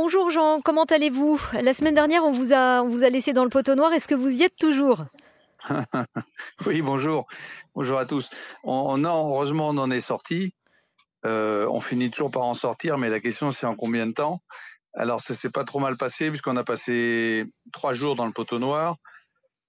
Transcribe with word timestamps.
Bonjour 0.00 0.30
Jean, 0.30 0.60
comment 0.60 0.84
allez-vous? 0.84 1.40
La 1.60 1.74
semaine 1.74 1.92
dernière, 1.92 2.24
on 2.24 2.30
vous, 2.30 2.52
a, 2.52 2.84
on 2.84 2.88
vous 2.88 3.02
a 3.02 3.10
laissé 3.10 3.32
dans 3.32 3.42
le 3.42 3.50
poteau 3.50 3.74
noir. 3.74 3.92
Est-ce 3.92 4.06
que 4.06 4.14
vous 4.14 4.30
y 4.30 4.44
êtes 4.44 4.54
toujours? 4.56 5.06
Oui, 6.66 6.82
bonjour. 6.82 7.26
Bonjour 7.74 7.98
à 7.98 8.06
tous. 8.06 8.30
On, 8.62 8.96
non, 8.96 9.28
heureusement, 9.28 9.70
on 9.70 9.76
en 9.76 9.90
est 9.90 9.98
sorti. 9.98 10.54
Euh, 11.26 11.66
on 11.68 11.80
finit 11.80 12.12
toujours 12.12 12.30
par 12.30 12.44
en 12.44 12.54
sortir, 12.54 12.96
mais 12.96 13.08
la 13.08 13.18
question, 13.18 13.50
c'est 13.50 13.66
en 13.66 13.74
combien 13.74 14.06
de 14.06 14.12
temps? 14.12 14.40
Alors, 14.94 15.20
ça 15.20 15.34
s'est 15.34 15.50
pas 15.50 15.64
trop 15.64 15.80
mal 15.80 15.96
passé, 15.96 16.28
puisqu'on 16.28 16.56
a 16.56 16.62
passé 16.62 17.46
trois 17.72 17.92
jours 17.92 18.14
dans 18.14 18.26
le 18.26 18.32
poteau 18.32 18.60
noir. 18.60 18.98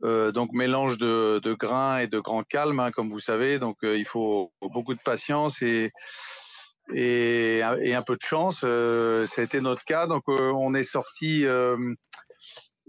Euh, 0.04 0.32
donc 0.32 0.54
mélange 0.54 1.00
de, 1.00 1.42
de, 1.44 1.54
grains 1.56 1.98
et 1.98 2.08
de 2.08 2.20
grand 2.20 2.44
calme, 2.44 2.80
hein, 2.80 2.92
comme 2.92 3.10
vous 3.10 3.20
savez. 3.20 3.58
Donc 3.58 3.78
euh, 3.84 3.98
il 3.98 4.06
faut 4.06 4.54
beaucoup 4.62 4.94
de 4.94 5.02
patience 5.02 5.64
et, 5.64 5.92
et, 6.94 7.62
un 7.64 8.02
peu 8.02 8.16
de 8.16 8.22
chance. 8.22 8.62
Euh, 8.64 9.28
ça 9.28 9.42
a 9.42 9.44
été 9.44 9.62
notre 9.62 9.84
cas. 9.84 10.08
Donc 10.08 10.24
euh, 10.28 10.52
on 10.52 10.74
est 10.74 10.84
sorti 10.84 11.46
euh, 11.46 11.94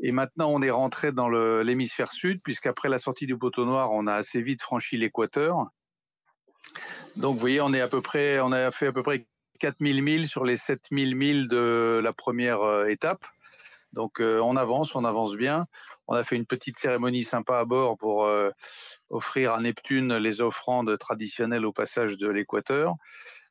et 0.02 0.12
maintenant 0.12 0.50
on 0.50 0.62
est 0.62 0.70
rentré 0.70 1.12
dans 1.12 1.28
l'hémisphère 1.28 2.12
sud, 2.12 2.40
puisqu'après 2.42 2.88
la 2.88 2.98
sortie 2.98 3.26
du 3.26 3.36
poteau 3.36 3.64
noir, 3.64 3.90
on 3.92 4.06
a 4.06 4.14
assez 4.14 4.40
vite 4.42 4.62
franchi 4.62 4.96
l'équateur. 4.96 5.66
Donc 7.16 7.34
vous 7.34 7.40
voyez, 7.40 7.60
on 7.60 7.72
est 7.72 7.80
à 7.80 7.88
peu 7.88 8.00
près, 8.00 8.40
on 8.40 8.52
a 8.52 8.70
fait 8.70 8.88
à 8.88 8.92
peu 8.92 9.02
près 9.02 9.26
4000 9.60 10.02
milles 10.02 10.26
sur 10.26 10.44
les 10.44 10.56
7000 10.56 11.14
milles 11.14 11.48
de 11.48 12.00
la 12.02 12.12
première 12.12 12.86
étape. 12.86 13.26
Donc 13.92 14.20
on 14.20 14.56
avance, 14.56 14.94
on 14.94 15.04
avance 15.04 15.34
bien. 15.34 15.66
On 16.06 16.14
a 16.14 16.24
fait 16.24 16.36
une 16.36 16.46
petite 16.46 16.78
cérémonie 16.78 17.22
sympa 17.22 17.58
à 17.58 17.64
bord 17.64 17.98
pour 17.98 18.30
offrir 19.10 19.52
à 19.52 19.60
Neptune 19.60 20.16
les 20.16 20.40
offrandes 20.40 20.96
traditionnelles 20.98 21.66
au 21.66 21.72
passage 21.72 22.16
de 22.16 22.28
l'équateur, 22.28 22.94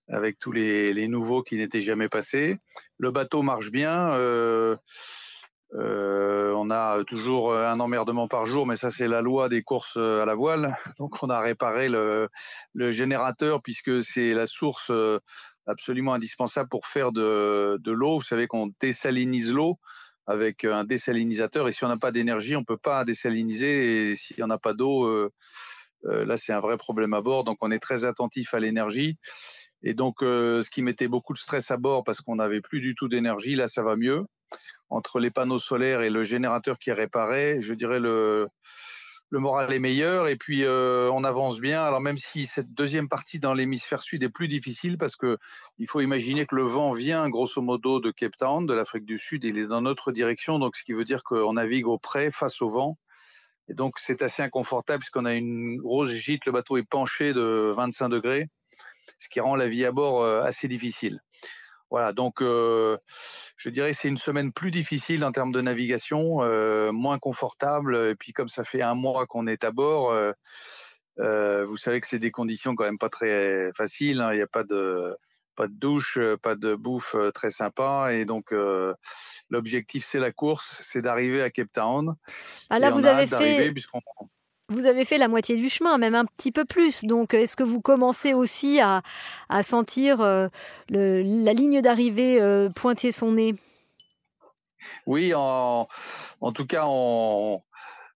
avec 0.09 0.39
tous 0.39 0.51
les, 0.51 1.07
nouveaux 1.07 1.43
qui 1.43 1.55
n'étaient 1.55 1.81
jamais 1.81 2.09
passés. 2.09 2.57
Le 2.97 3.11
bateau 3.11 3.41
marche 3.41 3.71
bien. 3.71 4.11
Euh, 4.13 4.75
euh, 5.75 6.51
on 6.55 6.71
a 6.71 7.03
toujours 7.05 7.53
un 7.53 7.79
emmerdement 7.79 8.27
par 8.27 8.47
jour, 8.47 8.65
mais 8.65 8.75
ça 8.75 8.89
c'est 8.89 9.07
la 9.07 9.21
loi 9.21 9.49
des 9.49 9.61
courses 9.61 9.97
à 9.97 10.25
la 10.25 10.35
voile. 10.35 10.75
Donc 10.99 11.21
on 11.21 11.29
a 11.29 11.39
réparé 11.39 11.89
le, 11.89 12.29
générateur 12.91 13.61
puisque 13.61 14.03
c'est 14.03 14.33
la 14.33 14.47
source 14.47 14.91
absolument 15.67 16.13
indispensable 16.13 16.69
pour 16.69 16.87
faire 16.87 17.11
de, 17.11 17.79
l'eau. 17.85 18.17
Vous 18.17 18.23
savez 18.25 18.47
qu'on 18.47 18.71
désalinise 18.81 19.51
l'eau 19.51 19.77
avec 20.29 20.63
un 20.63 20.83
désalinisateur. 20.83 21.67
Et 21.67 21.71
si 21.71 21.83
on 21.83 21.87
n'a 21.87 21.97
pas 21.97 22.11
d'énergie, 22.11 22.55
on 22.55 22.63
peut 22.63 22.77
pas 22.77 23.03
désaliniser. 23.03 24.11
Et 24.11 24.15
s'il 24.15 24.37
n'y 24.37 24.43
en 24.43 24.51
a 24.51 24.59
pas 24.59 24.73
d'eau, 24.73 25.05
euh, 25.05 25.31
euh, 26.05 26.23
là, 26.23 26.37
c'est 26.37 26.53
un 26.53 26.59
vrai 26.59 26.77
problème 26.77 27.13
à 27.15 27.21
bord. 27.21 27.43
Donc, 27.43 27.57
on 27.61 27.71
est 27.71 27.79
très 27.79 28.05
attentif 28.05 28.53
à 28.53 28.59
l'énergie. 28.59 29.17
Et 29.83 29.93
donc, 29.93 30.21
euh, 30.21 30.61
ce 30.61 30.69
qui 30.69 30.81
mettait 30.81 31.07
beaucoup 31.07 31.33
de 31.33 31.37
stress 31.37 31.71
à 31.71 31.77
bord 31.77 32.03
parce 32.03 32.21
qu'on 32.21 32.35
n'avait 32.35 32.61
plus 32.61 32.81
du 32.81 32.95
tout 32.95 33.07
d'énergie, 33.07 33.55
là, 33.55 33.67
ça 33.67 33.83
va 33.83 33.95
mieux. 33.95 34.25
Entre 34.89 35.19
les 35.19 35.31
panneaux 35.31 35.59
solaires 35.59 36.01
et 36.01 36.09
le 36.09 36.23
générateur 36.23 36.79
qui 36.79 36.89
est 36.89 36.93
réparé, 36.93 37.61
je 37.61 37.73
dirais 37.73 37.99
le, 37.99 38.47
le 39.31 39.39
moral 39.39 39.71
est 39.71 39.79
meilleur 39.79 40.27
et 40.27 40.35
puis 40.35 40.63
euh, 40.63 41.09
on 41.11 41.23
avance 41.23 41.59
bien. 41.59 41.83
Alors 41.83 42.01
même 42.01 42.17
si 42.17 42.45
cette 42.45 42.73
deuxième 42.73 43.07
partie 43.07 43.39
dans 43.39 43.53
l'hémisphère 43.53 44.01
sud 44.01 44.23
est 44.23 44.29
plus 44.29 44.47
difficile 44.47 44.97
parce 44.97 45.15
que 45.15 45.37
il 45.77 45.87
faut 45.87 46.01
imaginer 46.01 46.45
que 46.45 46.55
le 46.55 46.63
vent 46.63 46.91
vient 46.91 47.29
grosso 47.29 47.61
modo 47.61 47.99
de 47.99 48.11
Cape 48.11 48.35
Town, 48.37 48.65
de 48.65 48.73
l'Afrique 48.73 49.05
du 49.05 49.17
Sud, 49.17 49.43
il 49.43 49.57
est 49.57 49.67
dans 49.67 49.81
notre 49.81 50.11
direction, 50.11 50.59
donc 50.59 50.75
ce 50.75 50.83
qui 50.83 50.93
veut 50.93 51.05
dire 51.05 51.23
qu'on 51.23 51.53
navigue 51.53 51.87
au 51.87 51.99
près 51.99 52.31
face 52.31 52.61
au 52.61 52.69
vent. 52.69 52.97
Et 53.69 53.75
donc 53.75 53.99
c'est 53.99 54.23
assez 54.23 54.41
inconfortable 54.41 54.99
puisqu'on 54.99 55.25
a 55.25 55.35
une 55.35 55.77
grosse 55.77 56.09
gîte, 56.09 56.47
le 56.47 56.51
bateau 56.51 56.77
est 56.77 56.89
penché 56.89 57.33
de 57.33 57.71
25 57.75 58.09
degrés, 58.09 58.47
ce 59.19 59.29
qui 59.29 59.39
rend 59.39 59.55
la 59.55 59.67
vie 59.67 59.85
à 59.85 59.91
bord 59.91 60.23
euh, 60.23 60.41
assez 60.41 60.67
difficile. 60.67 61.21
Voilà, 61.91 62.13
donc 62.13 62.41
euh, 62.41 62.97
je 63.57 63.69
dirais 63.69 63.93
c'est 63.93 64.07
une 64.07 64.19
semaine 64.19 64.51
plus 64.53 64.69
difficile 64.69 65.25
en 65.25 65.31
termes 65.31 65.51
de 65.51 65.61
navigation, 65.61 66.43
euh, 66.43 66.91
moins 66.91 67.17
confortable. 67.17 67.95
Et 68.11 68.15
puis 68.15 68.31
comme 68.31 68.47
ça 68.47 68.63
fait 68.63 68.83
un 68.83 68.93
mois 68.93 69.25
qu'on 69.25 69.47
est 69.47 69.63
à 69.63 69.71
bord, 69.71 70.11
euh, 71.19 71.65
vous 71.65 71.77
savez 71.77 71.99
que 71.99 72.07
c'est 72.07 72.19
des 72.19 72.31
conditions 72.31 72.75
quand 72.75 72.83
même 72.83 72.99
pas 72.99 73.09
très 73.09 73.71
faciles. 73.75 74.21
Hein. 74.21 74.33
Il 74.33 74.37
n'y 74.37 74.43
a 74.43 74.47
pas 74.47 74.63
de 74.63 75.15
pas 75.55 75.67
de 75.67 75.73
douche, 75.73 76.19
pas 76.43 76.55
de 76.55 76.75
bouffe 76.75 77.15
très 77.33 77.49
sympa. 77.49 78.09
Et 78.13 78.23
donc 78.23 78.53
euh, 78.53 78.93
l'objectif 79.49 80.05
c'est 80.05 80.19
la 80.19 80.31
course, 80.31 80.79
c'est 80.83 81.01
d'arriver 81.01 81.41
à 81.41 81.49
Cape 81.49 81.71
Town. 81.73 82.15
Ah 82.69 82.77
là, 82.77 82.91
vous 82.91 83.05
avez 83.05 83.25
fait. 83.25 83.73
Vous 84.69 84.85
avez 84.85 85.03
fait 85.03 85.17
la 85.17 85.27
moitié 85.27 85.55
du 85.55 85.67
chemin, 85.67 85.97
même 85.97 86.13
un 86.13 86.25
petit 86.25 86.51
peu 86.51 86.63
plus. 86.63 87.03
Donc, 87.03 87.33
est-ce 87.33 87.55
que 87.55 87.63
vous 87.63 87.81
commencez 87.81 88.33
aussi 88.33 88.79
à, 88.79 89.01
sentir 89.63 90.21
euh, 90.21 90.47
la 90.89 91.53
ligne 91.53 91.81
d'arrivée 91.81 92.39
euh, 92.39 92.69
pointer 92.69 93.11
son 93.11 93.33
nez? 93.33 93.55
Oui, 95.07 95.33
en, 95.35 95.87
en, 96.41 96.51
tout 96.51 96.67
cas, 96.67 96.85
on, 96.85 97.61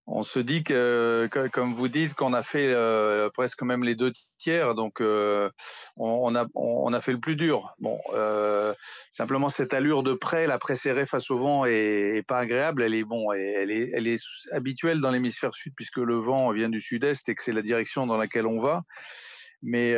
on 0.06 0.24
se 0.24 0.40
dit 0.40 0.64
que, 0.64 1.30
comme 1.54 1.74
vous 1.74 1.88
dites, 1.88 2.14
qu'on 2.14 2.34
a 2.34 2.44
fait 2.44 2.74
euh, 2.74 3.30
presque 3.30 3.62
même 3.62 3.84
les 3.84 3.96
deux 3.96 4.12
tiers, 4.38 4.76
donc 4.76 5.00
euh, 5.00 5.50
on, 5.96 6.36
a, 6.36 6.46
on, 6.56 6.92
a 6.92 7.02
fait 7.02 7.14
le 7.14 7.20
plus 7.20 7.38
dur. 7.38 7.74
Bon, 7.80 8.00
euh, 8.14 8.74
simplement 9.10 9.48
cette 9.48 9.74
allure 9.74 10.04
de 10.04 10.14
près, 10.14 10.46
la 10.46 10.58
près 10.58 10.76
serrée 10.76 11.06
face 11.06 11.32
au 11.32 11.38
vent 11.38 11.66
est, 11.66 12.24
pas 12.28 12.40
agréable. 12.40 12.84
Elle 12.84 12.96
est 12.96 13.06
bon, 13.06 13.32
elle 13.32 13.72
est, 13.72 13.92
elle 13.94 14.08
est 14.08 14.22
habituelle 14.52 15.00
dans 15.00 15.12
l'hémisphère 15.12 15.54
sud 15.54 15.74
puisque 15.76 15.98
le 15.98 16.18
vent 16.18 16.52
vient 16.52 16.70
du 16.70 16.82
sud-est 16.82 17.30
et 17.30 17.36
que 17.36 17.42
c'est 17.42 17.54
la 17.54 17.62
direction 17.62 18.06
dans 18.06 18.18
laquelle 18.18 18.46
on 18.46 18.60
va. 18.60 18.84
Mais, 19.66 19.96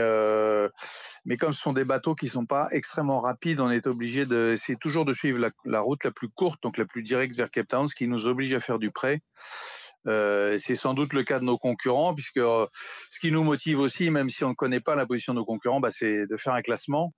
mais 1.26 1.38
comme 1.38 1.52
ce 1.52 1.60
sont 1.60 1.74
des 1.74 1.86
bateaux 1.86 2.14
qui 2.14 2.28
sont 2.28 2.46
pas 2.46 2.68
extrêmement 2.70 3.22
rapides, 3.22 3.60
on 3.60 3.72
est 3.72 3.88
obligé 3.88 4.28
d'essayer 4.28 4.78
toujours 4.78 5.06
de 5.06 5.14
suivre 5.14 5.40
la, 5.40 5.50
la, 5.66 5.80
route 5.80 6.04
la 6.04 6.12
plus 6.12 6.30
courte, 6.30 6.62
donc 6.62 6.78
la 6.78 6.86
plus 6.86 7.02
directe 7.02 7.36
vers 7.36 7.50
Cape 7.50 7.70
Town, 7.70 7.88
ce 7.88 7.96
qui 7.96 8.08
nous 8.08 8.28
oblige 8.28 8.54
à 8.54 8.60
faire 8.60 8.78
du 8.78 8.92
prêt. 8.92 9.22
Euh, 10.08 10.56
c'est 10.58 10.76
sans 10.76 10.94
doute 10.94 11.14
le 11.14 11.24
cas 11.24 11.40
de 11.40 11.46
nos 11.46 11.58
concurrents, 11.58 12.14
puisque 12.14 12.38
euh, 12.38 12.68
ce 13.10 13.20
qui 13.20 13.32
nous 13.32 13.44
motive 13.44 13.80
aussi, 13.80 14.12
même 14.12 14.30
si 14.30 14.44
on 14.44 14.50
ne 14.50 14.54
connaît 14.54 14.80
pas 14.80 14.96
la 14.96 15.06
position 15.06 15.34
de 15.34 15.40
nos 15.40 15.46
concurrents, 15.46 15.80
bah, 15.80 15.90
c'est 15.92 16.28
de 16.28 16.38
faire 16.38 16.54
un 16.54 16.62
classement. 16.62 17.14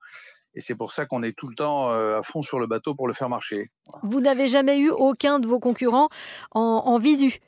Et 0.55 0.61
c'est 0.61 0.75
pour 0.75 0.91
ça 0.91 1.05
qu'on 1.05 1.21
est 1.21 1.37
tout 1.37 1.49
le 1.49 1.55
temps 1.55 1.91
euh, 1.91 2.19
à 2.19 2.23
fond 2.23 2.41
sur 2.41 2.59
le 2.59 2.67
bateau 2.67 2.95
pour 2.95 3.07
le 3.07 3.13
faire 3.13 3.29
marcher. 3.29 3.69
Vous 4.03 4.21
n'avez 4.21 4.47
jamais 4.47 4.79
eu 4.79 4.89
aucun 4.89 5.39
de 5.39 5.47
vos 5.47 5.59
concurrents 5.59 6.09
en, 6.51 6.61
en 6.61 6.97
visu? 6.97 7.39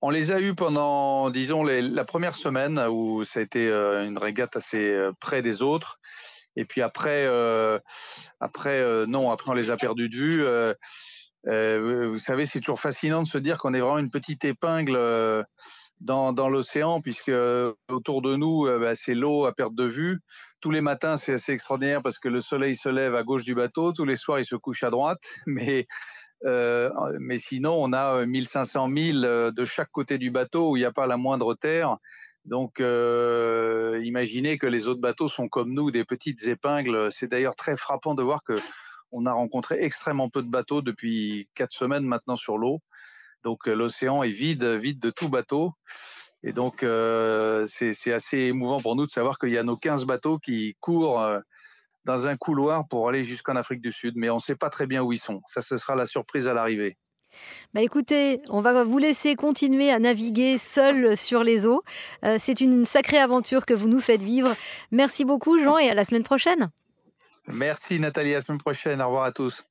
On 0.00 0.10
les 0.10 0.32
a 0.32 0.40
eus 0.40 0.54
pendant, 0.54 1.30
disons, 1.30 1.62
les, 1.62 1.80
la 1.80 2.04
première 2.04 2.34
semaine 2.34 2.78
où 2.90 3.22
ça 3.22 3.38
a 3.38 3.42
été 3.42 3.68
une 3.68 4.18
régate 4.18 4.56
assez 4.56 5.10
près 5.20 5.42
des 5.42 5.62
autres. 5.62 6.00
Et 6.56 6.64
puis 6.64 6.82
après, 6.82 7.24
après 8.40 9.06
non, 9.06 9.30
après 9.30 9.52
on 9.52 9.54
les 9.54 9.70
a 9.70 9.76
perdus 9.76 10.08
de 10.08 10.16
vue. 10.16 10.44
Euh, 12.12 12.14
vous 12.14 12.18
savez, 12.18 12.46
c'est 12.46 12.60
toujours 12.60 12.80
fascinant 12.80 13.22
de 13.22 13.28
se 13.28 13.38
dire 13.38 13.58
qu'on 13.58 13.74
est 13.74 13.80
vraiment 13.80 13.98
une 13.98 14.10
petite 14.10 14.44
épingle 14.44 14.96
euh, 14.96 15.42
dans, 16.00 16.32
l'océan, 16.48 17.00
puisque 17.00 17.28
euh, 17.28 17.72
autour 17.88 18.22
de 18.22 18.36
nous, 18.36 18.66
bah, 18.66 18.94
c'est 18.94 19.14
l'eau 19.14 19.46
à 19.46 19.52
perte 19.52 19.74
de 19.74 19.84
vue. 19.84 20.20
Tous 20.60 20.70
les 20.70 20.80
matins, 20.80 21.16
c'est 21.16 21.34
assez 21.34 21.52
extraordinaire 21.52 22.02
parce 22.02 22.18
que 22.18 22.28
le 22.28 22.40
soleil 22.40 22.76
se 22.76 22.88
lève 22.88 23.14
à 23.14 23.22
gauche 23.22 23.44
du 23.44 23.54
bateau, 23.54 23.92
tous 23.92 24.04
les 24.04 24.16
soirs, 24.16 24.40
il 24.40 24.44
se 24.44 24.56
couche 24.56 24.82
à 24.82 24.90
droite, 24.90 25.22
mais 25.46 25.86
euh, 26.44 26.90
mais 27.20 27.38
sinon, 27.38 27.76
on 27.80 27.92
a 27.92 28.26
1500 28.26 28.88
milles 28.88 29.20
de 29.22 29.64
chaque 29.64 29.90
côté 29.92 30.18
du 30.18 30.32
bateau 30.32 30.72
où 30.72 30.76
il 30.76 30.80
n'y 30.80 30.86
a 30.86 30.92
pas 30.92 31.06
la 31.06 31.16
moindre 31.16 31.54
terre. 31.54 31.98
Donc, 32.44 32.80
euh, 32.80 34.00
imaginez 34.02 34.58
que 34.58 34.66
les 34.66 34.88
autres 34.88 35.00
bateaux 35.00 35.28
sont 35.28 35.48
comme 35.48 35.72
nous, 35.72 35.92
des 35.92 36.04
petites 36.04 36.42
épingles. 36.48 37.12
C'est 37.12 37.28
d'ailleurs 37.28 37.54
très 37.54 37.76
frappant 37.76 38.16
de 38.16 38.22
voir 38.24 38.42
que 38.42 38.56
on 39.12 39.26
a 39.26 39.32
rencontré 39.32 39.76
extrêmement 39.80 40.28
peu 40.28 40.42
de 40.42 40.48
bateaux 40.48 40.82
depuis 40.82 41.48
quatre 41.54 41.72
semaines 41.72 42.04
maintenant 42.04 42.36
sur 42.36 42.58
l'eau. 42.58 42.80
Donc 43.44 43.68
euh, 43.68 43.74
l'océan 43.74 44.22
est 44.22 44.30
vide, 44.30 44.64
vide 44.64 44.98
de 44.98 45.10
tout 45.10 45.28
bateau. 45.28 45.72
Et 46.42 46.52
donc 46.52 46.82
euh, 46.82 47.66
c'est 47.66 48.12
assez 48.12 48.38
émouvant 48.38 48.80
pour 48.80 48.96
nous 48.96 49.06
de 49.06 49.10
savoir 49.10 49.38
qu'il 49.38 49.50
y 49.50 49.58
a 49.58 49.62
nos 49.62 49.76
15 49.76 50.04
bateaux 50.06 50.38
qui 50.38 50.76
courent 50.80 51.22
euh, 51.22 51.38
dans 52.04 52.26
un 52.26 52.36
couloir 52.36 52.88
pour 52.88 53.08
aller 53.08 53.24
jusqu'en 53.24 53.54
Afrique 53.54 53.80
du 53.80 53.92
Sud. 53.92 54.14
Mais 54.16 54.30
on 54.30 54.36
ne 54.36 54.40
sait 54.40 54.56
pas 54.56 54.70
très 54.70 54.86
bien 54.86 55.02
où 55.02 55.12
ils 55.12 55.20
sont. 55.20 55.40
Ça, 55.46 55.62
ce 55.62 55.76
sera 55.76 55.94
la 55.94 56.06
surprise 56.06 56.48
à 56.48 56.54
l'arrivée. 56.54 56.96
Bah 57.72 57.80
écoutez, 57.80 58.42
on 58.50 58.60
va 58.60 58.84
vous 58.84 58.98
laisser 58.98 59.36
continuer 59.36 59.90
à 59.90 59.98
naviguer 59.98 60.58
seul 60.58 61.16
sur 61.16 61.42
les 61.42 61.64
eaux. 61.64 61.82
C'est 62.36 62.60
une 62.60 62.84
sacrée 62.84 63.16
aventure 63.16 63.64
que 63.64 63.72
vous 63.72 63.88
nous 63.88 64.00
faites 64.00 64.22
vivre. 64.22 64.54
Merci 64.90 65.24
beaucoup 65.24 65.58
Jean 65.58 65.78
et 65.78 65.88
à 65.88 65.94
la 65.94 66.04
semaine 66.04 66.24
prochaine. 66.24 66.70
Merci 67.52 68.00
Nathalie, 68.00 68.32
à 68.32 68.36
la 68.36 68.42
semaine 68.42 68.60
prochaine. 68.60 69.00
Au 69.02 69.06
revoir 69.06 69.24
à 69.24 69.32
tous. 69.32 69.64